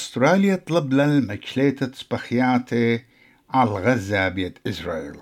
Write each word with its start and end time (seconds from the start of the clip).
أستراليا 0.00 0.56
طلب 0.56 0.92
للمكليتة 0.92 1.92
سبخياتي 1.92 3.04
على 3.50 3.70
غزة 3.70 4.28
بيت 4.28 4.58
إسرائيل. 4.66 5.16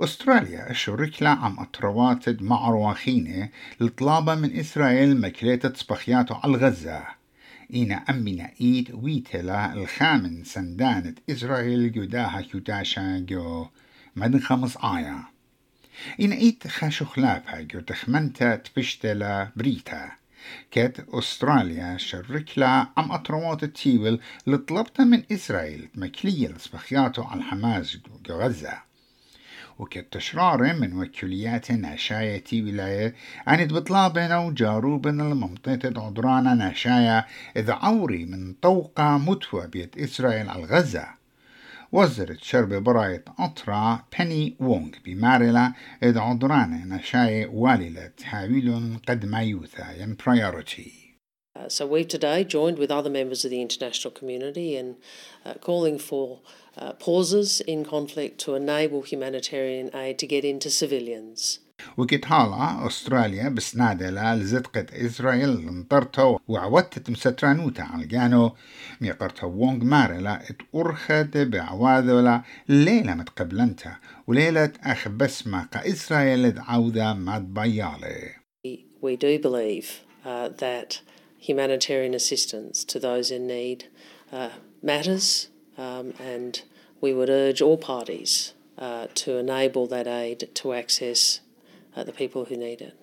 أستراليا 0.00 0.72
شركلا 0.72 1.30
عم 1.30 1.60
أطرواتد 1.60 2.42
مع 2.42 2.70
رواخينة 2.70 3.48
لطلابة 3.80 4.34
من 4.34 4.56
إسرائيل 4.56 5.20
مكليتة 5.20 5.72
سبخياتو 5.74 6.34
على 6.34 6.56
غزة 6.56 7.21
إينا 7.74 7.94
أمنا 7.94 8.50
إيد 8.60 8.90
ويتلا 8.94 9.72
الخامن 9.72 10.44
سندانة 10.44 11.14
إسرائيل 11.30 11.92
جداها 11.92 12.40
كيوتاشا 12.40 13.18
جو 13.18 13.66
مدن 14.16 14.40
خمس 14.40 14.76
آية. 14.76 15.30
إن 16.20 16.32
إيد 16.32 16.66
خاشو 16.66 17.04
خلافها 17.04 17.60
جو 17.60 17.80
تخمنتا 17.80 18.56
تبشتلا 18.56 19.50
بريتا. 19.56 20.10
كت 20.70 21.06
أستراليا 21.08 21.96
شركلا 21.96 22.86
عم 22.96 23.12
أطروات 23.12 23.62
التيول 23.62 24.20
لطلبتا 24.46 25.04
من 25.04 25.22
إسرائيل 25.32 25.88
مكلية 25.94 26.48
لسبخياتو 26.48 27.22
على 27.22 27.40
الحماس 27.40 27.96
جو 28.26 28.34
غزة. 28.34 28.91
وكالتشرار 29.78 30.74
من 30.74 31.00
وكليات 31.00 31.72
ناشاية 31.72 32.44
ولاية 32.52 33.14
عند 33.46 33.72
بطلابنا 33.72 34.38
وجاروبنا 34.38 35.32
الممطية 35.32 35.80
عدرانا 35.84 36.54
ناشايا 36.54 37.24
إذا 37.56 37.72
عوري 37.72 38.24
من 38.24 38.52
طوقة 38.52 39.18
متوى 39.18 39.66
بيت 39.66 39.98
إسرائيل 39.98 40.48
على 40.48 40.64
غزة 40.64 41.22
وزرت 41.92 42.42
شرب 42.42 42.68
براية 42.68 43.24
أطرا 43.38 44.04
بني 44.18 44.56
وونغ 44.60 44.90
بمارلا 45.04 45.72
إذا 46.02 46.20
عدرانا 46.20 46.84
ناشايا 46.84 47.46
واللة 47.46 48.06
تحاول 48.06 48.96
قد 49.08 49.26
ما 49.26 49.42
يوثا 49.42 49.92
ين 49.92 50.16
priority. 50.16 51.01
Uh, 51.57 51.67
so 51.67 51.87
we've 51.87 52.07
today 52.07 52.43
joined 52.43 52.77
with 52.77 52.91
other 52.91 53.09
members 53.09 53.43
of 53.43 53.49
the 53.51 53.61
international 53.61 54.11
community 54.11 54.75
in 54.75 54.95
uh, 55.43 55.55
calling 55.55 55.97
for 55.97 56.39
uh, 56.77 56.93
pauses 56.93 57.61
in 57.61 57.83
conflict 57.83 58.37
to 58.37 58.53
enable 58.53 59.01
humanitarian 59.01 59.89
aid 59.95 60.19
to 60.19 60.27
get 60.27 60.45
into 60.45 60.69
civilians. 60.69 61.59
وكت 61.97 62.25
حالا 62.25 62.87
أستراليا 62.87 63.49
بسنادة 63.49 64.35
لزدقة 64.35 64.85
إسرائيل 65.05 65.67
انطرتو 65.67 66.39
وعودت 66.47 67.09
مسترانوتا 67.09 67.81
على 67.81 68.51
ميقرتو 69.01 69.47
وونغ 69.47 69.83
مارلا 69.83 70.49
ات 70.49 70.57
أرخد 70.75 71.37
بعواذولا 71.37 72.41
ليلة 72.69 73.15
متقبلنتا 73.15 73.95
وليلة 74.27 74.71
أخ 74.83 75.07
بسمة 75.07 75.69
إسرائيل 75.75 76.59
عودة 76.59 77.13
ماد 77.13 77.53
بيالي. 77.53 78.35
We 79.01 79.15
do 79.15 79.39
believe 79.39 80.01
uh, 80.25 80.49
that 80.49 81.01
humanitarian 81.41 82.13
assistance 82.13 82.83
to 82.85 82.99
those 82.99 83.31
in 83.31 83.47
need 83.47 83.85
uh, 84.31 84.49
matters, 84.81 85.49
um, 85.77 86.13
and 86.19 86.61
we 87.01 87.13
would 87.13 87.29
urge 87.29 87.61
all 87.61 87.77
parties 87.77 88.53
uh, 88.77 89.07
to 89.15 89.37
enable 89.37 89.87
that 89.87 90.07
aid 90.07 90.49
to 90.53 90.73
access 90.73 91.39
uh, 91.95 92.03
the 92.03 92.11
people 92.11 92.45
who 92.45 92.55
need 92.55 92.81
it. 92.81 92.93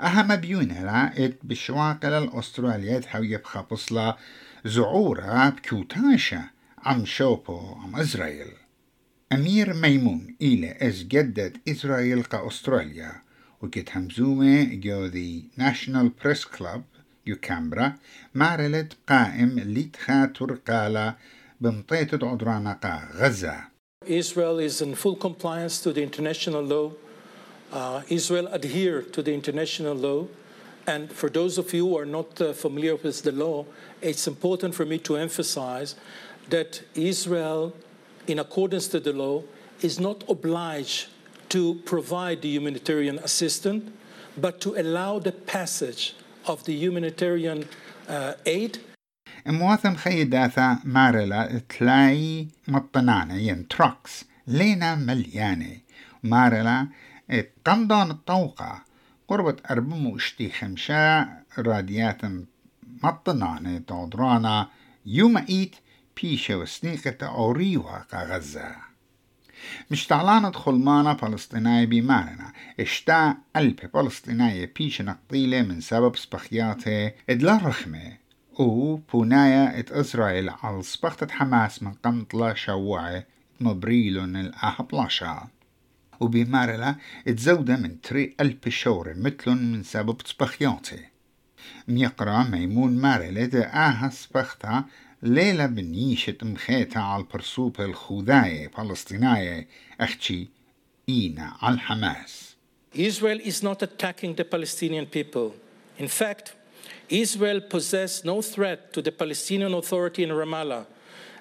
أهم 0.00 0.36
بيونلا 0.36 1.24
إت 1.24 1.38
بشواقل 1.42 2.12
الأستراليات 2.12 3.06
حو 3.06 3.22
يبخى 3.22 3.66
بصلا 3.70 4.16
زعورة 4.64 5.48
بكوتاشا 5.48 6.44
عم 6.78 7.04
شوبو 7.04 7.58
عم 7.58 7.96
إسرائيل 7.96 8.52
أمير 9.32 9.74
ميمون 9.74 10.36
إلى 10.42 10.76
إز 10.88 11.02
جدد 11.02 11.58
إسرائيل 11.68 12.22
كأستراليا 12.24 13.22
وكت 13.62 13.90
همزومة 13.90 14.64
جو 14.64 15.10
the 15.10 15.44
National 15.56 16.10
Press 16.10 16.44
Club 16.44 16.82
يوكامبرا 17.26 17.92
مارلت 18.34 18.92
قائم 19.08 19.58
لتخاتر 19.58 20.58
قالا 20.68 21.14
بمطيت 21.60 22.24
عدرانقا 22.24 23.08
غزة 23.14 23.72
Israel 24.06 24.58
is 24.58 24.82
in 24.82 24.96
full 24.96 25.14
compliance 25.14 25.80
to 25.80 25.92
the 25.92 26.02
international 26.02 26.60
law. 26.60 26.90
Uh, 27.72 28.02
Israel 28.08 28.48
adhere 28.48 29.00
to 29.00 29.22
the 29.22 29.32
international 29.32 29.94
law. 29.94 30.26
And 30.88 31.12
for 31.12 31.28
those 31.30 31.56
of 31.56 31.72
you 31.72 31.86
who 31.86 31.98
are 31.98 32.04
not 32.04 32.40
uh, 32.40 32.52
familiar 32.52 32.96
with 32.96 33.22
the 33.22 33.30
law, 33.30 33.64
it's 34.00 34.26
important 34.26 34.74
for 34.74 34.84
me 34.84 34.98
to 34.98 35.16
emphasize 35.16 35.94
that 36.50 36.82
Israel, 36.96 37.76
in 38.26 38.40
accordance 38.40 38.88
to 38.88 38.98
the 38.98 39.12
law, 39.12 39.44
is 39.80 40.00
not 40.00 40.24
obliged 40.28 41.06
to 41.50 41.74
provide 41.84 42.42
the 42.42 42.48
humanitarian 42.48 43.18
assistance, 43.20 43.90
but 44.36 44.60
to 44.62 44.74
allow 44.80 45.20
the 45.20 45.32
passage 45.32 46.16
of 46.47 46.63
the 46.63 46.73
humanitarian 46.73 47.65
uh, 48.09 48.33
aid. 48.45 48.77
مواثم 49.45 49.95
خيداثا 49.95 50.79
مارلا 50.83 51.61
تلاي 51.69 52.47
مطنانة 52.67 53.35
ين 53.35 53.67
تروكس 53.67 54.25
لينا 54.47 54.95
مليانة. 54.95 55.77
مارلا 56.23 56.87
قمضان 57.65 58.11
الطوقة. 58.11 58.83
قربة 59.27 59.55
أربم 59.71 60.05
وشتي 60.05 60.49
خمشا 60.49 61.27
راديات 61.59 62.21
مطنانة 63.03 63.77
تودرانا 63.77 64.69
يوم 65.05 65.37
إيت 65.37 65.75
بيشة 66.21 66.57
وسنيقة 66.57 67.27
أوريوها 67.27 68.05
كغزة 68.11 68.75
مش 69.91 70.07
تعلانة 70.07 70.51
خلمانة 70.51 71.13
فلسطينية 71.13 71.85
بمارنا 71.85 72.53
اشتا 72.79 73.37
قلب 73.55 73.79
فلسطينية 73.93 74.73
بيش 74.77 75.01
نقطيلة 75.01 75.61
من 75.61 75.81
سبب 75.81 76.15
سبخياته 76.15 77.11
ادلا 77.29 77.59
رخمة. 77.63 78.27
و 78.59 78.95
بونايا 78.95 79.79
ات 79.79 79.91
إسرائيل 79.91 80.49
على 80.49 80.83
سبختة 80.83 81.27
حماس 81.33 81.83
من 81.83 81.91
قمطلة 81.91 82.53
شوعة 82.53 83.23
مبريلون 83.59 84.35
الأهبلاشا 84.35 85.47
وبمارلا 86.19 86.95
اتزودة 87.27 87.75
من 87.75 88.01
تري 88.01 88.35
ألف 88.39 88.69
شورة 88.69 89.13
مثلن 89.17 89.71
من 89.71 89.83
سبب 89.83 90.17
سبخياته 90.25 90.99
ميقرا 91.87 92.43
ميمون 92.43 92.97
مارلة 92.97 93.61
آها 93.61 94.09
سبختها 94.09 94.85
ليلة 95.23 95.65
بنيشة 95.65 96.37
مخيتة 96.41 96.99
على 96.99 97.23
البرسوبة 97.23 97.85
الخوذاية 97.85 98.67
فلسطينية 98.67 99.67
أختي 100.01 100.47
إينا 101.09 101.53
على 101.61 101.75
الحماس 101.75 102.55
Israel 102.93 103.39
is 103.39 103.61
not 103.63 103.81
attacking 103.83 104.33
the 104.35 104.45
Palestinian 104.45 105.05
people. 105.05 105.53
In 105.99 106.07
fact, 106.07 106.53
Israel 107.09 107.61
poses 107.61 108.23
no 108.25 108.41
threat 108.41 108.93
to 108.93 109.01
the 109.01 109.11
Palestinian 109.11 109.73
Authority 109.73 110.23
in 110.23 110.29
Ramallah 110.29 110.85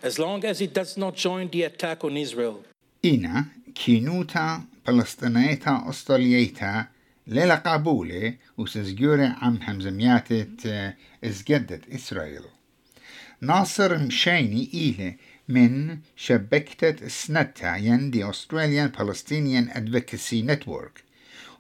as 0.03 0.19
long 0.19 0.45
as 0.45 0.61
it 0.61 0.73
does 0.75 0.97
not 0.97 1.15
join 1.15 1.49
the 1.49 1.63
attack 1.63 2.05
on 2.05 2.17
Israel. 2.17 2.63
إينا 3.05 3.45
كينوتا 3.75 4.63
فلسطينيتا 4.85 5.85
أستراليتا 5.89 6.87
ليلة 7.27 7.55
قابولة 7.55 8.35
وسزجورة 8.59 9.37
عم 9.43 9.59
همزمياتة 9.63 10.47
إزجدت 11.25 11.89
إسرائيل 11.95 12.43
ناصر 13.41 13.99
مشيني 13.99 14.71
إيله 14.75 15.15
من 15.49 15.99
شبكة 16.17 17.09
سنتا 17.09 17.77
يندي 17.77 18.25
Australian 18.25 18.91
Palestinian 18.91 19.69
Advocacy 19.71 20.43
Network 20.43 21.03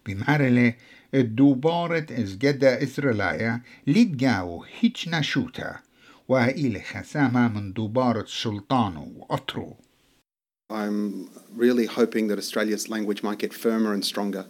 بمعرلة 0.06 0.74
الدوبارة 1.14 2.06
إزجدة 2.10 2.82
إسرائيلية 2.82 3.62
لتجاو 3.86 4.64
هيج 4.80 5.08
نشوتا 5.08 5.80
وإلى 6.28 6.80
خسامة 6.80 7.48
من 7.48 7.72
دوبارة 7.72 8.24
سلطانو 8.28 9.12
وأطرو 9.16 9.76
I'm 10.68 11.30
really 11.54 11.86
hoping 11.86 12.26
that 12.26 12.38
Australia's 12.38 12.88
language 12.88 13.22
might 13.22 13.38
get 13.38 13.54
firmer 13.54 13.92
and 13.92 14.04
stronger. 14.04 14.46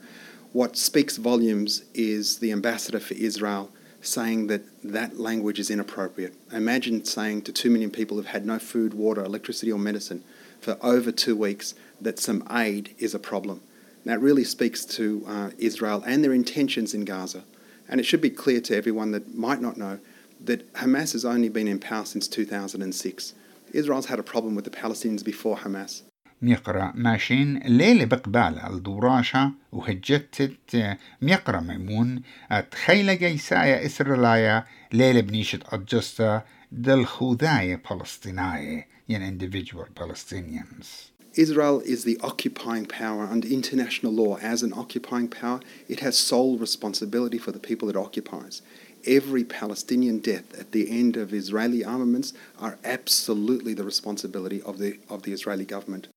What 0.52 0.74
speaks 0.78 1.18
volumes 1.18 1.82
is 1.92 2.38
the 2.38 2.52
ambassador 2.52 3.00
for 3.00 3.12
Israel 3.14 3.70
saying 4.00 4.46
that 4.48 4.62
that 4.84 5.18
language 5.18 5.58
is 5.58 5.70
inappropriate. 5.70 6.34
Imagine 6.52 7.04
saying 7.04 7.42
to 7.42 7.52
two 7.52 7.70
million 7.70 7.90
people 7.90 8.16
who've 8.16 8.26
had 8.26 8.46
no 8.46 8.58
food, 8.58 8.94
water, 8.94 9.24
electricity, 9.24 9.72
or 9.72 9.78
medicine 9.78 10.22
for 10.60 10.78
over 10.82 11.12
two 11.12 11.36
weeks 11.36 11.74
that 12.00 12.18
some 12.18 12.46
aid 12.50 12.94
is 12.98 13.14
a 13.14 13.18
problem. 13.18 13.60
That 14.04 14.20
really 14.20 14.44
speaks 14.44 14.84
to 14.84 15.24
uh, 15.26 15.50
Israel 15.58 16.02
and 16.06 16.22
their 16.22 16.32
intentions 16.32 16.94
in 16.94 17.04
Gaza. 17.04 17.44
And 17.88 18.00
it 18.00 18.04
should 18.04 18.20
be 18.20 18.30
clear 18.30 18.60
to 18.62 18.76
everyone 18.76 19.10
that 19.12 19.34
might 19.34 19.60
not 19.60 19.76
know 19.76 19.98
that 20.44 20.72
Hamas 20.74 21.12
has 21.12 21.24
only 21.24 21.48
been 21.48 21.68
in 21.68 21.78
power 21.78 22.04
since 22.04 22.28
2006. 22.28 23.34
Israel's 23.72 24.06
had 24.06 24.18
a 24.18 24.22
problem 24.22 24.54
with 24.54 24.64
the 24.64 24.70
Palestinians 24.70 25.24
before 25.24 25.56
Hamas. 25.56 26.02
ميقرا 26.42 26.92
ماشين 26.94 27.58
ليلة 27.58 28.04
بقبال 28.04 28.58
الدوراشة 28.58 29.52
وهجتت 29.72 30.96
ميقرا 31.22 31.60
ميمون 31.60 32.22
تخيلة 32.70 33.14
جيسايا 33.14 33.86
إسرائيلية 33.86 34.64
ليلة 34.92 35.20
بنيشة 35.20 35.60
أجستا 35.72 36.42
دل 36.72 37.04
خوذاية 37.06 37.82
فلسطينية 37.84 38.86
ين 39.08 39.22
individual 39.22 39.86
Palestinians. 39.94 41.10
Israel 41.34 41.80
is 41.84 42.04
the 42.04 42.18
occupying 42.22 42.86
power 42.86 43.24
under 43.24 43.46
international 43.46 44.12
law. 44.12 44.38
As 44.38 44.62
an 44.62 44.72
occupying 44.72 45.28
power, 45.28 45.60
it 45.86 46.00
has 46.00 46.16
sole 46.16 46.56
responsibility 46.56 47.38
for 47.38 47.52
the 47.52 47.58
people 47.58 47.90
it 47.90 47.96
occupies. 47.96 48.62
Every 49.06 49.44
Palestinian 49.44 50.18
death 50.18 50.58
at 50.58 50.72
the 50.72 50.90
end 50.90 51.16
of 51.16 51.34
Israeli 51.34 51.84
armaments 51.84 52.32
are 52.58 52.78
absolutely 52.84 53.74
the 53.74 53.84
responsibility 53.84 54.62
of 54.62 54.78
the, 54.78 54.98
of 55.08 55.22
the 55.24 55.32
Israeli 55.32 55.66
government. 55.66 56.08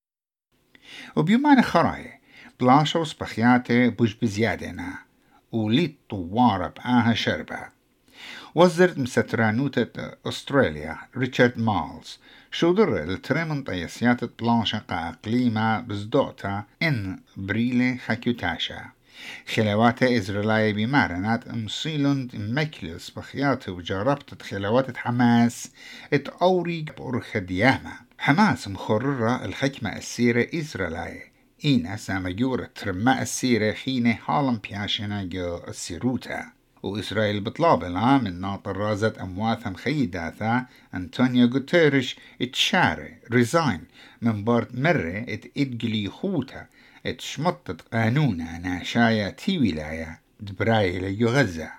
وبيومان 1.16 1.62
خراي 1.62 2.20
بلاشو 2.60 3.04
سبخياتي 3.04 3.90
بوش 3.90 4.14
بزيادنا 4.14 4.94
وليت 5.52 5.98
طوارة 6.10 6.68
بآها 6.68 7.14
شربة. 7.14 7.60
وزرت 8.56 8.98
مسترانوتة 8.98 10.12
أستراليا 10.26 10.98
ريتشارد 11.18 11.60
مالز. 11.60 12.20
شو 12.52 12.74
در 12.74 13.04
الترمن 13.04 13.64
طيسيات 13.64 14.42
بلانشا 14.42 14.82
إقليمة 14.90 15.80
بزدوتا 15.80 16.64
إن 16.84 17.20
بريلي 17.38 17.98
خاكيوتاشا. 17.98 18.86
خلوات 19.56 20.04
إزرائيلية 20.04 20.74
بمارنات 20.74 21.48
مصيلون 21.48 22.30
مكلس 22.34 23.10
بخيات 23.10 23.70
وجربت 23.70 24.42
خلوات 24.42 24.98
حماس 24.98 25.72
إت 26.14 26.28
أوريق 26.28 26.86
بأرخ 26.98 27.38
ديامة 27.38 28.09
حماس 28.22 28.68
مخررة 28.68 29.46
الحكمة 29.46 29.96
السيرة 29.96 30.48
إزرائيلية 30.56 31.32
إينا 31.66 31.96
سامجورة 31.96 32.70
ترمى 32.76 33.22
السيرة 33.22 33.74
خينة 33.74 34.18
هالم 34.28 34.60
بياشنا 34.70 35.24
جو 35.24 35.58
السيروتا. 35.68 36.46
وإسرائيل 36.84 37.40
بطلابها 37.40 38.18
من 38.18 38.42
ناطر 38.42 38.78
رازت 38.78 39.18
أمواثا 39.18 39.70
مخيداتا 39.70 40.66
أنطونيو 40.96 41.48
غوتيرش 41.48 42.16
اتشاري 42.42 43.16
ريزاين. 43.32 43.82
من 44.22 44.44
بارت 44.44 44.76
مرة 44.76 45.26
ات 45.30 45.46
ادقلي 45.58 46.10
خوتا 46.10 46.66
ات 47.06 47.22
شمطت 47.22 47.82
قانونا 47.94 48.58
ناشايا 48.58 49.30
تي 49.30 49.58
ولاية 49.58 50.20
دبراي 50.40 51.00
ليو 51.00 51.30
غزة. 51.30 51.72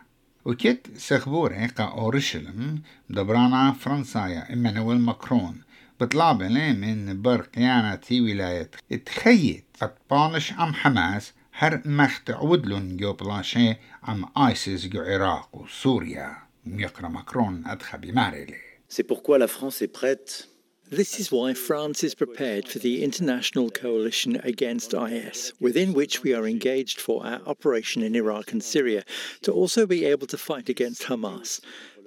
وكت 0.44 0.86
سخبوري 0.96 1.66
قا 1.66 1.84
أورشلم 1.84 2.82
دبرانا 3.10 3.72
فرنسايا 3.72 4.52
إمانويل 4.52 4.98
ماكرون. 5.00 5.60
بطلابنا 5.99 6.73
من 6.73 7.21
برقيانا 7.21 7.95
تي 7.95 8.21
ولاية 8.21 8.71
اتخيت 8.91 9.65
أطبانش 9.81 10.51
أم 10.51 10.73
حماس 10.73 11.33
هر 11.53 11.81
مخت 11.85 12.29
عودلون 12.29 12.97
جو 12.97 13.13
بلاشي 13.13 13.75
عم 14.03 14.25
آيسيس 14.37 14.87
جو 14.87 15.01
عراق 15.01 15.49
وسوريا 15.53 16.37
ميقرا 16.65 17.07
ماكرون 17.07 17.63
أدخى 17.65 17.97
بماريلي 17.97 18.65
C'est 18.87 19.03
pourquoi 19.03 19.37
la 19.37 19.47
France 19.47 19.81
est 19.81 19.87
prête 19.87 20.47
This 20.91 21.19
is 21.19 21.31
why 21.31 21.55
France 21.55 22.03
is 22.03 22.13
prepared 22.13 22.67
for 22.67 22.77
the 22.77 23.03
international 23.03 23.71
coalition 23.71 24.39
against 24.43 24.93
IS, 24.93 25.51
within 25.59 25.93
which 25.93 26.21
we 26.21 26.31
are 26.31 26.45
engaged 26.45 27.01
for 27.01 27.25
our 27.25 27.41
operation 27.47 28.03
in 28.03 28.15
Iraq 28.15 28.51
and 28.51 28.61
Syria, 28.63 29.03
to 29.41 29.51
also 29.51 29.87
be 29.87 30.05
able 30.05 30.27
to 30.27 30.37
fight 30.37 30.69
against 30.69 31.05
Hamas. 31.05 31.59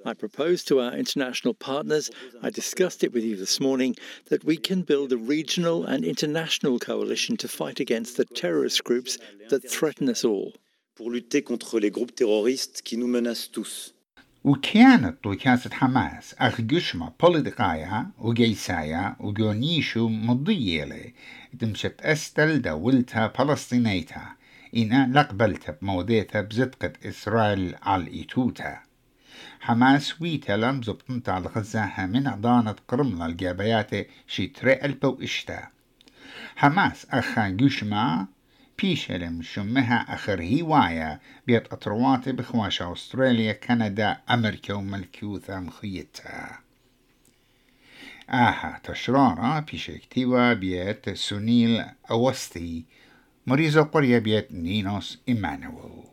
I 0.04 0.14
proposed 0.14 0.68
to 0.68 0.80
our 0.80 0.92
international 0.92 1.54
partners, 1.54 2.10
I 2.42 2.50
discussed 2.50 3.04
it 3.04 3.12
with 3.12 3.24
you 3.24 3.36
this 3.36 3.60
morning, 3.60 3.96
that 4.30 4.44
we 4.44 4.56
can 4.56 4.82
build 4.82 5.12
a 5.12 5.16
regional 5.16 5.84
and 5.84 6.04
international 6.04 6.78
coalition 6.78 7.36
to 7.38 7.48
fight 7.48 7.80
against 7.80 8.16
the 8.16 8.24
terrorist 8.24 8.84
groups 8.84 9.18
that 9.50 9.70
threaten 9.70 10.08
us 10.08 10.24
all. 10.24 10.52
Pour 10.96 11.10
lutter 11.10 11.42
contre 11.42 11.78
les 11.78 11.90
groupes 11.90 12.14
terroristes 12.14 12.82
qui 12.82 12.96
nous 12.96 13.08
menacent 13.08 13.48
tous. 13.48 13.92
وكانت 14.44 15.24
طوكاسة 15.24 15.70
حماس 15.70 16.34
أخجشمة 16.38 17.12
بوليتقايا 17.20 18.10
وجيسايا 18.18 19.16
وجونيشو 19.20 20.08
مضيلة 20.08 21.12
تمشت 21.60 21.94
أستل 22.00 22.62
دولتها 22.62 23.28
فلسطينيتها 23.28 24.36
إنا 24.76 25.10
لقبلتها 25.14 25.78
بموديتها 25.82 26.40
بزدقة 26.40 26.92
إسرائيل 27.04 27.74
على 27.82 28.02
الإيتوتا 28.02 28.78
حماس 29.61 30.21
ويتا 30.21 30.51
لم 30.51 30.83
زبطنت 30.83 31.29
على 31.29 31.47
غزاها 31.47 32.05
من 32.05 32.27
عضانة 32.27 32.75
قرملة 32.87 33.25
الجابيات 33.25 34.07
شي 34.27 34.47
تري 34.47 34.73
ألبو 34.73 35.23
إشتا 35.23 35.67
حماس 36.55 37.05
أخا 37.11 37.49
جوشما 37.49 38.27
بيشلم 38.79 39.41
شمها 39.41 40.13
أخر 40.13 40.43
هواية 40.43 41.19
بيت 41.47 41.73
أطرواتي 41.73 42.31
بخواشة 42.31 42.93
أستراليا 42.93 43.53
كندا 43.53 44.17
أمريكا 44.29 44.73
وملكيوثا 44.73 45.59
مخيتها 45.59 46.59
آها 48.29 48.81
تشرارة 48.83 49.59
بيش 49.59 49.89
اكتيوا 49.89 50.53
بيت 50.53 51.09
سونيل 51.09 51.85
أوستي 52.11 52.85
مريض 53.47 53.77
قرية 53.77 54.19
بيت 54.19 54.51
نينوس 54.51 55.19
إيمانويل. 55.29 56.12